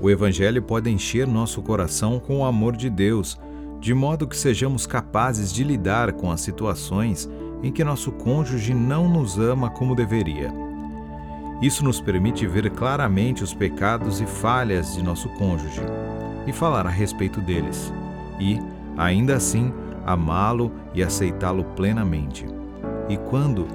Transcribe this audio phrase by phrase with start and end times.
[0.00, 3.38] O Evangelho pode encher nosso coração com o amor de Deus,
[3.80, 7.28] de modo que sejamos capazes de lidar com as situações
[7.62, 10.52] em que nosso cônjuge não nos ama como deveria.
[11.62, 15.80] Isso nos permite ver claramente os pecados e falhas de nosso cônjuge
[16.46, 17.92] e falar a respeito deles,
[18.38, 18.60] e,
[18.96, 19.72] ainda assim,
[20.04, 22.44] amá-lo e aceitá-lo plenamente.
[23.08, 23.66] E quando,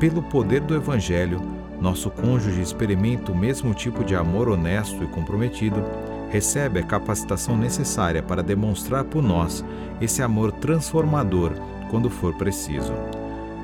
[0.00, 1.40] pelo poder do Evangelho,
[1.80, 5.82] nosso cônjuge experimenta o mesmo tipo de amor honesto e comprometido,
[6.30, 9.64] recebe a capacitação necessária para demonstrar por nós
[10.00, 11.52] esse amor transformador
[11.90, 12.92] quando for preciso.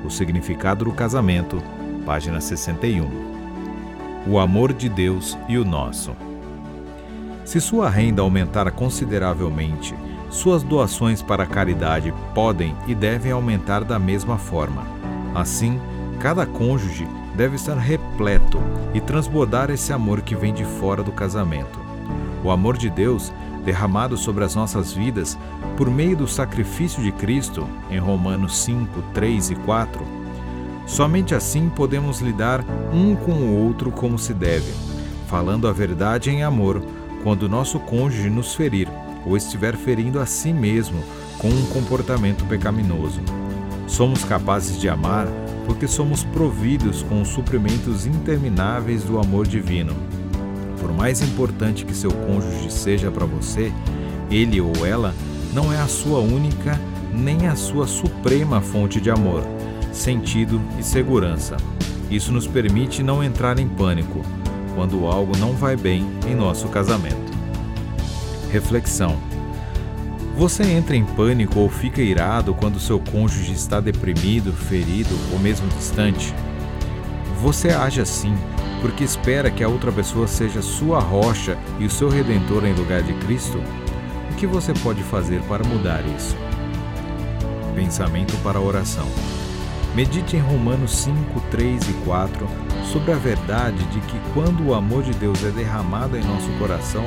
[0.05, 1.61] O significado do casamento,
[2.05, 3.33] página 61.
[4.27, 6.15] O amor de Deus e o nosso.
[7.43, 9.93] Se sua renda aumentar consideravelmente,
[10.29, 14.83] suas doações para a caridade podem e devem aumentar da mesma forma.
[15.35, 15.79] Assim,
[16.19, 18.59] cada cônjuge deve estar repleto
[18.93, 21.79] e transbordar esse amor que vem de fora do casamento.
[22.43, 23.31] O amor de Deus,
[23.63, 25.37] derramado sobre as nossas vidas
[25.77, 30.05] por meio do sacrifício de Cristo, em Romanos 5, 3 e 4.
[30.85, 32.63] Somente assim podemos lidar
[32.93, 34.71] um com o outro como se deve,
[35.27, 36.83] falando a verdade em amor
[37.23, 38.89] quando nosso cônjuge nos ferir
[39.25, 41.01] ou estiver ferindo a si mesmo
[41.37, 43.21] com um comportamento pecaminoso.
[43.87, 45.27] Somos capazes de amar
[45.65, 49.95] porque somos providos com os suprimentos intermináveis do amor divino.
[50.79, 53.71] Por mais importante que seu cônjuge seja para você,
[54.29, 55.13] ele ou ela
[55.53, 56.79] não é a sua única
[57.13, 59.43] nem a sua suprema fonte de amor,
[59.91, 61.57] sentido e segurança.
[62.09, 64.21] Isso nos permite não entrar em pânico
[64.75, 67.31] quando algo não vai bem em nosso casamento.
[68.51, 69.17] Reflexão
[70.35, 75.67] você entra em pânico ou fica irado quando seu cônjuge está deprimido, ferido ou mesmo
[75.69, 76.33] distante?
[77.41, 78.35] Você age assim
[78.83, 83.01] porque espera que a outra pessoa seja sua rocha e o seu redentor em lugar
[83.01, 83.57] de Cristo?
[84.29, 86.35] O que você pode fazer para mudar isso?
[87.73, 89.07] Pensamento para oração.
[89.95, 92.47] Medite em Romanos 5, 3 e 4
[92.91, 97.05] sobre a verdade de que quando o amor de Deus é derramado em nosso coração,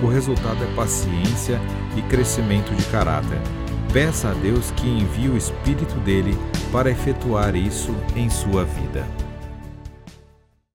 [0.00, 1.60] o resultado é paciência
[1.96, 3.40] e crescimento de caráter.
[3.92, 6.38] Peça a Deus que envie o Espírito dele
[6.70, 9.04] para efetuar isso em sua vida.